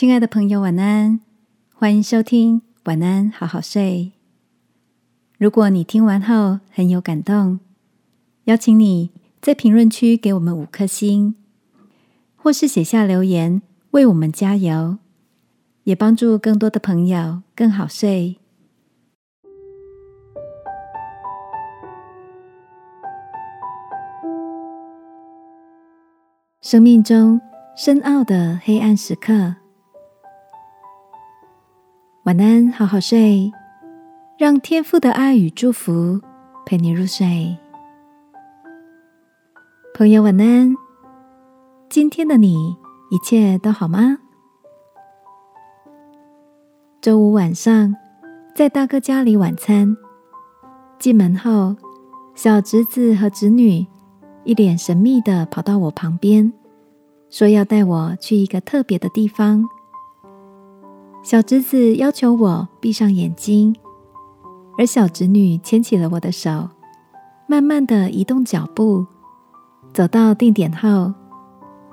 [0.00, 1.20] 亲爱的朋友，晚安！
[1.74, 4.12] 欢迎收听《晚安，好好睡》。
[5.36, 7.60] 如果你听完后很有感动，
[8.44, 9.10] 邀请你
[9.42, 11.34] 在评论区给我们五颗星，
[12.34, 13.60] 或是写下留言
[13.90, 14.96] 为我们加油，
[15.84, 18.38] 也帮助更多的朋友更好睡。
[26.62, 27.38] 生命中
[27.76, 29.56] 深奥的黑暗时刻，
[32.24, 33.50] 晚安，好好睡，
[34.36, 36.20] 让天父的爱与祝福
[36.66, 37.56] 陪你入睡。
[39.94, 40.76] 朋友，晚安。
[41.88, 42.76] 今天的你
[43.10, 44.18] 一切都好吗？
[47.00, 47.96] 周五晚上
[48.54, 49.96] 在大哥家里晚餐，
[50.98, 51.74] 进门后，
[52.34, 53.86] 小侄子和侄女。
[54.44, 56.52] 一脸神秘的跑到我旁边，
[57.30, 59.66] 说要带我去一个特别的地方。
[61.22, 63.76] 小侄子要求我闭上眼睛，
[64.78, 66.68] 而小侄女牵起了我的手，
[67.46, 69.06] 慢慢的移动脚步，
[69.92, 71.12] 走到定点后，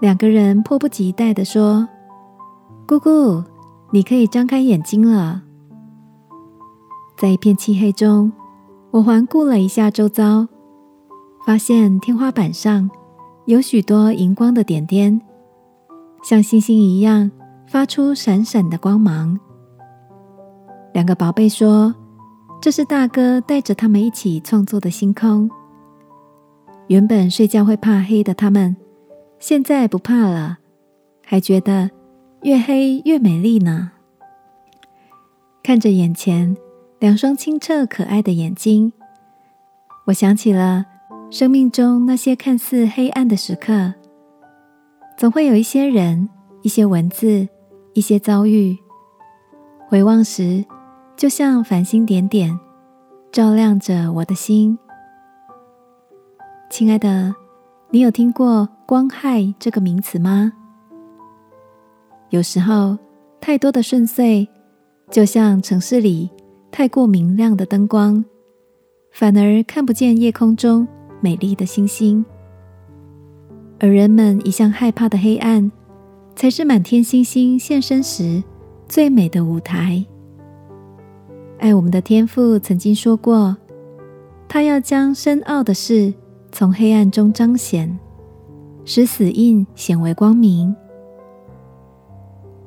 [0.00, 1.88] 两个人迫不及待的说
[2.86, 3.42] ：“姑姑，
[3.90, 5.42] 你可以张开眼睛了。”
[7.18, 8.32] 在一片漆黑中，
[8.92, 10.46] 我环顾了一下周遭。
[11.44, 12.90] 发现天花板上
[13.44, 15.20] 有许多荧光的点点，
[16.24, 17.30] 像星星一样
[17.66, 19.38] 发出闪闪的光芒。
[20.92, 21.94] 两个宝贝说
[22.62, 25.50] ：“这是大哥带着他们一起创作的星空。”
[26.88, 28.76] 原本睡觉会怕黑的他们，
[29.38, 30.58] 现在不怕了，
[31.24, 31.90] 还觉得
[32.42, 33.90] 越黑越美丽呢。
[35.62, 36.56] 看着眼前
[37.00, 38.92] 两双清澈可爱的眼睛，
[40.06, 40.86] 我想起了。
[41.28, 43.94] 生命中那些看似黑暗的时刻，
[45.18, 46.28] 总会有一些人、
[46.62, 47.48] 一些文字、
[47.96, 48.76] 一些遭遇，
[49.88, 50.62] 回望时
[51.16, 52.60] 就像繁星点点，
[53.32, 54.78] 照亮着我的心。
[56.68, 57.34] 亲爱的，
[57.88, 60.52] 你有听过“光害”这个名词吗？
[62.28, 62.98] 有时候，
[63.40, 64.46] 太多的顺遂，
[65.10, 66.28] 就像城市里
[66.70, 68.22] 太过明亮的灯光，
[69.10, 70.86] 反而看不见夜空中。
[71.22, 72.22] 美丽的星星，
[73.80, 75.72] 而人们一向害怕的黑暗，
[76.36, 78.44] 才是满天星星现身时
[78.86, 80.04] 最美的舞台。
[81.58, 83.56] 爱我们的天父曾经说过，
[84.46, 86.12] 他要将深奥的事
[86.52, 87.98] 从黑暗中彰显，
[88.84, 90.76] 使死印显为光明。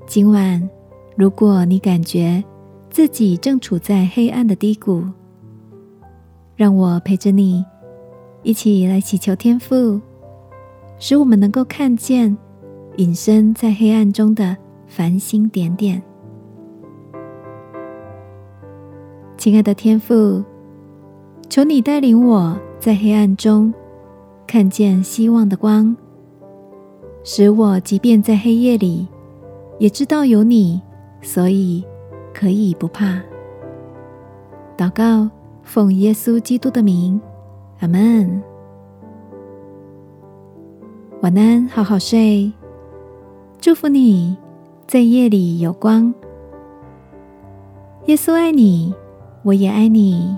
[0.07, 0.67] 今晚，
[1.15, 2.43] 如果你感觉
[2.89, 5.03] 自己正处在黑暗的低谷，
[6.55, 7.63] 让我陪着你。
[8.41, 10.01] 一起来祈求天父，
[10.97, 12.35] 使我们能够看见
[12.99, 16.03] 隐身在黑暗中的繁星点点。
[19.37, 20.43] 亲爱的天父，
[21.47, 23.73] 求你带领我在黑暗中
[24.45, 25.95] 看见希望的光，
[27.23, 29.07] 使我即便在黑夜里，
[29.77, 30.81] 也知道有你，
[31.21, 31.81] 所以
[32.33, 33.17] 可以不怕。
[34.75, 35.29] 祷告，
[35.63, 37.17] 奉耶稣基督的名。
[37.79, 38.43] 阿门。
[41.21, 42.51] 晚安，好好睡。
[43.61, 44.37] 祝福你
[44.87, 46.13] 在夜里有光。
[48.05, 48.93] 耶稣爱你，
[49.43, 50.33] 我也爱你。